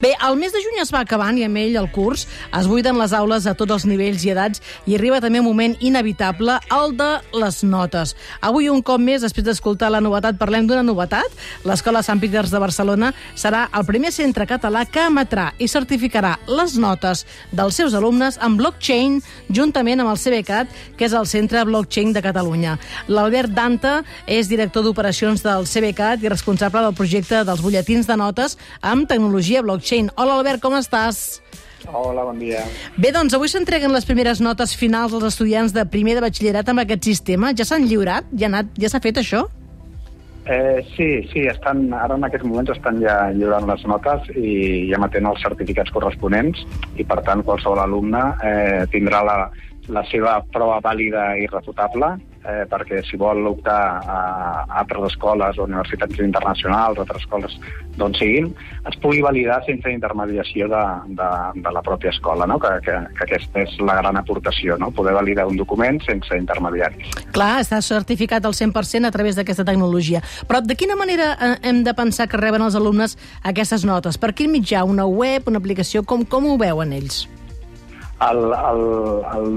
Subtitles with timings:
[0.00, 2.20] Bé, el mes de juny es va acabant i amb ell el curs
[2.54, 5.72] es buiden les aules a tots els nivells i edats i arriba també un moment
[5.82, 8.12] inevitable, el de les notes.
[8.38, 11.34] Avui, un cop més, després d'escoltar la novetat, parlem d'una novetat.
[11.66, 16.78] L'Escola Sant Peters de Barcelona serà el primer centre català que emetrà i certificarà les
[16.78, 19.18] notes dels seus alumnes en blockchain
[19.50, 22.76] juntament amb el CBCAT, que és el Centre Blockchain de Catalunya.
[23.10, 23.96] L'Albert Danta
[24.30, 29.66] és director d'operacions del CBCAT i responsable del projecte dels butlletins de notes amb tecnologia
[29.66, 30.10] blockchain blockchain.
[30.16, 31.40] Hola, Albert, com estàs?
[31.88, 32.60] Hola, bon dia.
[32.98, 36.82] Bé, doncs avui s'entreguen les primeres notes finals als estudiants de primer de batxillerat amb
[36.82, 37.54] aquest sistema.
[37.56, 38.24] Ja s'han lliurat?
[38.36, 39.46] Ja s'ha ja fet això?
[40.48, 45.00] Eh, sí, sí, estan, ara en aquests moments estan ja lliurant les notes i ja
[45.00, 46.62] matent els certificats corresponents
[46.96, 49.36] i, per tant, qualsevol alumne eh, tindrà la,
[49.92, 52.14] la seva prova vàlida i refutable
[52.48, 54.18] eh, perquè si vol optar a,
[54.80, 57.54] altres escoles o universitats internacionals, altres escoles
[57.98, 58.48] d'on siguin,
[58.88, 60.82] es pugui validar sense intermediació de,
[61.18, 61.28] de,
[61.62, 62.58] de la pròpia escola, no?
[62.62, 64.90] que, que, que aquesta és la gran aportació, no?
[64.94, 67.10] poder validar un document sense intermediaris.
[67.36, 70.22] Clar, està certificat al 100% a través d'aquesta tecnologia.
[70.48, 74.18] Però de quina manera eh, hem de pensar que reben els alumnes aquestes notes?
[74.18, 74.86] Per quin mitjà?
[74.88, 76.06] Una web, una aplicació?
[76.06, 77.26] Com, com ho veuen ells?
[78.18, 78.80] El, el,
[79.36, 79.52] el,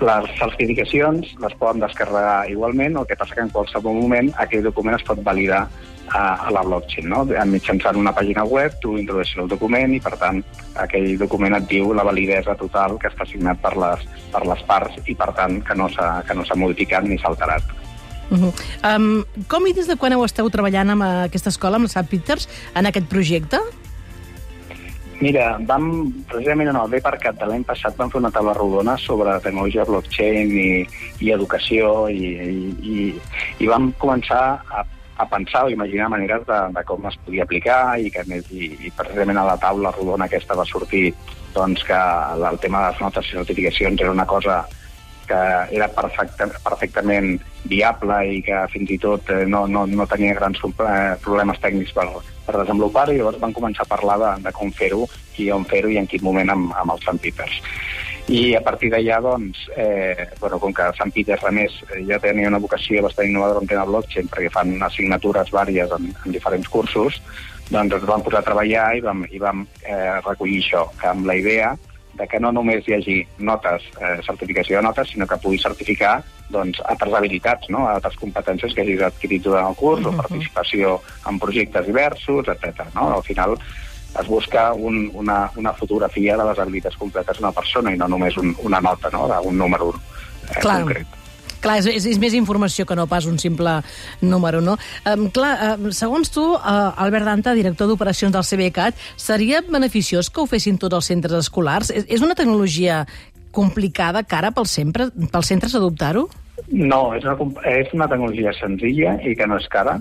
[0.00, 4.96] les certificacions les poden descarregar igualment, el que passa que en qualsevol moment aquell document
[4.96, 5.66] es pot validar
[6.08, 7.08] a, a la blockchain.
[7.08, 7.24] No?
[7.50, 10.40] Mitjançant una pàgina web tu introdueixes el document i, per tant,
[10.80, 14.98] aquell document et diu la validesa total que està signat per les, per les parts
[15.04, 17.78] i, per tant, que no s'ha modificat ni s'ha alterat.
[18.32, 18.52] Uh -huh.
[18.96, 22.08] um, com i des de quan heu esteu treballant amb aquesta escola, amb la Sant
[22.08, 23.60] Peters, en aquest projecte?
[25.22, 25.84] Mira, vam,
[26.26, 30.50] precisament en el Cat de l'any passat vam fer una taula rodona sobre tecnologia blockchain
[30.50, 30.70] i,
[31.22, 32.32] i educació i,
[32.94, 33.04] i,
[33.62, 34.82] i vam començar a,
[35.22, 38.90] a pensar o imaginar maneres de, de com es podia aplicar i, que, i, i
[38.98, 41.12] precisament a la taula rodona aquesta va sortir
[41.54, 42.02] doncs, que
[42.34, 44.64] el tema de les notes i notificacions era una cosa
[45.28, 45.40] que
[45.76, 47.34] era perfecte, perfectament
[47.68, 52.08] viable i que fins i tot eh, no, no, no tenia grans problemes tècnics per,
[52.46, 55.06] per desenvolupar-ho i llavors van començar a parlar de, de com fer-ho
[55.38, 57.60] i on fer-ho i en quin moment amb, amb els Sant Peters.
[58.30, 62.20] I a partir d'allà, doncs, eh, bueno, com que Sant Peters, a més, eh, ja
[62.22, 66.68] tenia una vocació bastant innovadora en tema blockchain perquè fan assignatures vàries en, en diferents
[66.70, 67.18] cursos,
[67.70, 71.38] doncs ens vam posar a treballar i vam, i vam eh, recollir això, amb la
[71.40, 71.72] idea
[72.14, 76.18] de que no només hi hagi notes, eh, certificació de notes, sinó que pugui certificar
[76.52, 77.86] doncs, altres habilitats, no?
[77.88, 80.18] altres competències que hagis adquirit durant el curs, uh -huh.
[80.18, 82.84] o participació en projectes diversos, etc.
[82.94, 83.16] No?
[83.16, 83.56] Al final
[84.20, 88.36] es busca un, una, una fotografia de les habilitats completes d'una persona i no només
[88.36, 89.26] un, una nota, no?
[89.28, 89.94] d'un número
[90.50, 90.82] eh, Clar.
[90.82, 91.21] concret.
[91.62, 93.78] Clar, és, és, és més informació que no pas un simple
[94.20, 94.76] número, no?
[95.06, 100.42] Um, clar, uh, segons tu, uh, Albert Danta, director d'operacions del CBCAT, seria beneficiós que
[100.42, 101.92] ho fessin tots els centres escolars?
[101.94, 103.04] És, és una tecnologia
[103.52, 106.26] complicada, cara, pels, sempre, pels centres adoptar-ho?
[106.72, 107.36] No, és una,
[107.68, 109.98] és una tecnologia senzilla i que no és cara,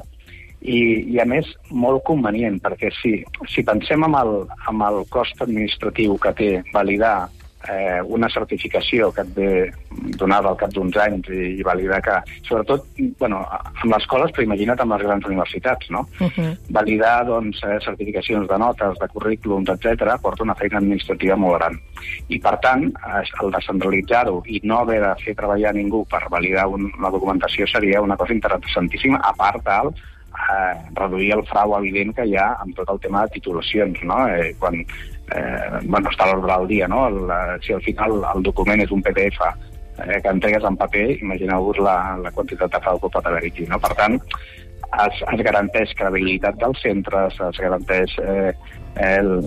[0.62, 0.80] i,
[1.14, 3.16] i a més molt convenient, perquè si,
[3.50, 4.34] si pensem amb el,
[4.70, 7.30] amb el cost administratiu que té validar
[7.70, 9.52] eh, una certificació que et ve
[10.18, 12.18] donada al cap d'uns anys i, i validar que,
[12.48, 12.88] sobretot,
[13.20, 16.08] bueno, amb les escoles, però imagina't amb les grans universitats, no?
[16.20, 16.58] Uh -huh.
[16.70, 21.80] Validar, doncs, eh, certificacions de notes, de currículums, etc porta una feina administrativa molt gran.
[22.28, 22.92] I, per tant,
[23.42, 28.02] el descentralitzar-ho i no haver de fer treballar ningú per validar un, la documentació seria
[28.02, 29.94] una cosa interessantíssima, a part del
[30.32, 34.22] eh, reduir el frau evident que hi ha amb tot el tema de titulacions, no?
[34.30, 37.06] Eh, quan eh, bueno, està a l'ordre del dia, no?
[37.10, 41.82] El, si al final el document és un PDF eh, que entregues en paper, imagineu-vos
[41.84, 43.80] la, la quantitat de frau que pot haver aquí, no?
[43.82, 44.20] Per tant,
[45.06, 48.52] es, es garanteix credibilitat dels centres, es garanteix eh,
[49.02, 49.38] el,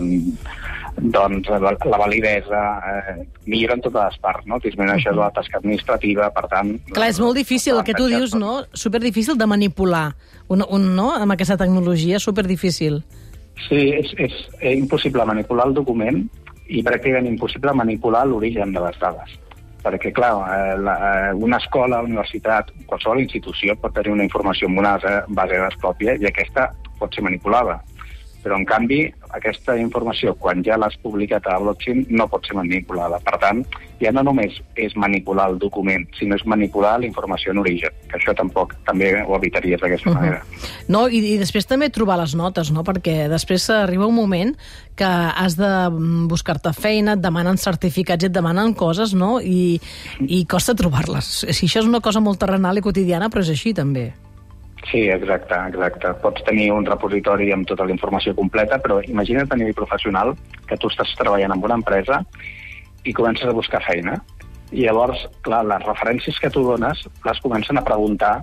[0.97, 4.59] doncs la, la validesa eh, millora en totes les parts, no?
[4.63, 5.17] Disminueix -huh.
[5.17, 6.79] la tasca administrativa, per tant...
[6.93, 8.65] Clar, és molt difícil, el que tu dius, no?
[8.73, 10.15] Super difícil de manipular,
[10.49, 11.13] un, un, no?
[11.13, 13.03] Amb aquesta tecnologia, super difícil.
[13.69, 16.29] Sí, és, és, és impossible manipular el document
[16.69, 19.31] i pràcticament impossible manipular l'origen de les dades.
[19.85, 20.95] Perquè, clar, eh, la,
[21.29, 24.97] eh, una escola, universitat, qualsevol institució pot tenir una informació en una
[25.29, 27.83] base de dades pròpia i aquesta pot ser manipulada.
[28.45, 29.01] Però, en canvi,
[29.33, 33.19] aquesta informació, quan ja l'has publicat a la blockchain, no pot ser manipulada.
[33.25, 33.63] Per tant,
[34.03, 38.19] ja no només és manipular el document, sinó és manipular la informació en origen, que
[38.19, 40.21] això tampoc també ho evitaries d'aquesta uh -huh.
[40.21, 40.43] manera.
[40.89, 42.85] No, i, i després també trobar les notes, no?
[42.85, 44.57] perquè després arriba un moment
[44.95, 49.41] que has de mm, buscar-te feina, et demanen certificats i et demanen coses, no?
[49.41, 49.81] I,
[50.21, 51.47] i costa trobar-les.
[51.51, 54.13] Si això és una cosa molt terrenal i quotidiana, però és així també.
[54.91, 56.13] Sí, exacte, exacte.
[56.21, 60.35] Pots tenir un repositori amb tota la informació completa, però imagina't a nivell professional
[60.69, 62.21] que tu estàs treballant en una empresa
[63.05, 64.19] i comences a buscar feina.
[64.73, 68.43] I llavors, clar, les referències que tu dones les comencen a preguntar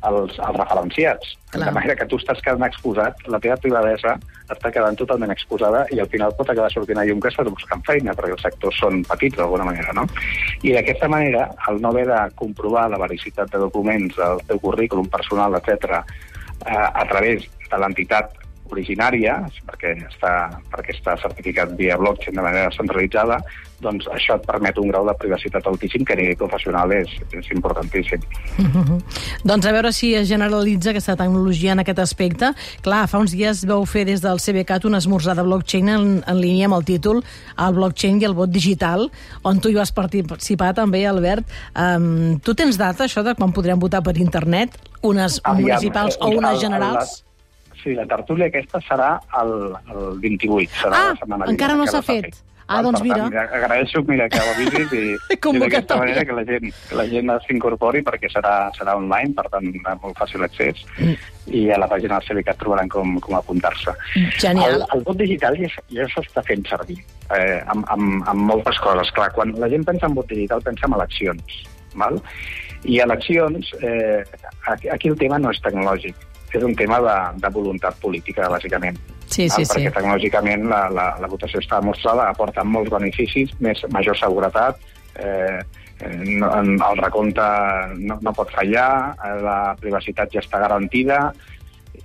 [0.00, 1.36] als, als referenciats.
[1.50, 1.66] Clar.
[1.66, 4.14] De manera que tu estàs quedant exposat, la teva privadesa
[4.50, 7.82] està quedant totalment exposada i al final pot acabar sortint a llum que estàs buscant
[7.86, 10.06] feina, perquè els sectors són petits d'alguna manera, no?
[10.62, 15.10] I d'aquesta manera, el no haver de comprovar la vericitat de documents, el teu currículum
[15.12, 16.02] personal, etc,
[16.66, 18.39] eh, a través de l'entitat
[18.72, 19.38] originària,
[19.68, 20.34] perquè està,
[20.72, 23.40] perquè està certificat via blockchain de manera centralitzada,
[23.80, 27.46] doncs això et permet un grau de privacitat altíssim que a nivell professional és, és
[27.54, 28.20] importantíssim.
[29.48, 32.50] Doncs a veure si es generalitza aquesta tecnologia en aquest aspecte.
[32.84, 36.40] Clar, fa uns dies vau fer des del CBCAT un esmorzar de blockchain en, en
[36.42, 37.22] línia amb el títol
[37.56, 39.08] El blockchain i el vot digital,
[39.48, 41.48] on tu hi vas participar també, Albert.
[41.72, 44.76] Um, tu tens data, això, de quan podrem votar per internet?
[45.00, 47.20] Unes Aviam, municipals eh, o unes el- generals?
[47.82, 49.52] Sí, la tertúlia aquesta serà el,
[49.94, 50.78] el 28.
[50.82, 52.40] Serà Ah, la setmana encara vinent, no que s'ha fet.
[52.70, 53.44] Ah, Val, doncs per tant, mira.
[53.56, 55.00] agraeixo mira, que l'avisis i,
[55.34, 55.58] i Convocatòria.
[55.72, 59.66] d'aquesta manera que la gent, que la gent s'incorpori perquè serà, serà online, per tant,
[60.04, 60.84] molt fàcil accés.
[61.00, 61.16] Mm.
[61.50, 63.96] I a la pàgina del CBCAT trobaran com, com apuntar-se.
[64.38, 64.76] Genial.
[64.76, 67.00] El, el vot digital ja, ja s'està fent servir
[67.34, 69.10] eh, amb, amb, amb moltes coses.
[69.18, 71.60] Clar, quan la gent pensa en vot digital, pensa en eleccions.
[71.98, 72.20] Val?
[72.86, 74.22] I eleccions, eh,
[74.94, 76.14] aquí el tema no és tecnològic,
[76.58, 78.98] és un tema de, de voluntat política, bàsicament.
[79.30, 79.68] Sí, sí, sí.
[79.70, 84.80] Perquè tecnològicament la, la, la votació està demostrada, aporta molts beneficis, més major seguretat,
[85.14, 85.60] eh,
[86.02, 86.50] eh, no,
[86.90, 87.46] el recompte
[88.00, 91.28] no, no pot fallar, eh, la privacitat ja està garantida,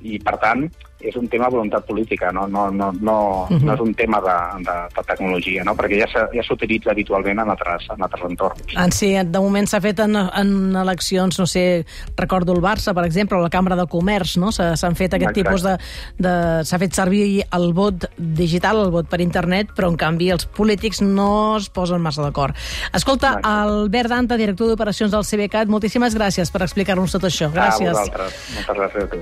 [0.06, 0.68] i per tant
[1.06, 3.66] és un tema de voluntat política, no, no, no, no, Mhm.
[3.66, 5.76] no és un tema de, de, de tecnologia, no?
[5.76, 8.62] perquè ja s'ha- ja s'utilitza habitualment en altres, en altres entorns.
[8.76, 11.86] En sí, de moment s'ha fet en, en eleccions, no sé,
[12.18, 14.52] recordo el Barça, per exemple, o la Cambra de Comerç, no?
[14.52, 15.44] S'ha- S'han fet aquest Exacte.
[15.44, 15.78] tipus de...
[16.18, 20.46] de S'ha fet servir el vot digital, el vot per internet, però en canvi els
[20.48, 22.56] polítics no es posen massa d'acord.
[22.94, 23.48] Escolta, Exacte.
[23.48, 27.52] Albert Danta, director d'operacions del CBCAT, moltíssimes gràcies per explicar-nos tot això.
[27.52, 27.90] Gràcies.
[27.94, 28.34] A vosaltres.
[28.56, 29.18] Moltes gràcies a tu.